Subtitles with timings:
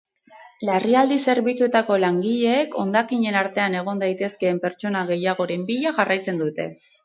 [0.69, 6.71] Larrialdi zerbitzuetako langileek hondakinen artean egon daitezkeen pertsona gehiagoren bila jarraitzen dute.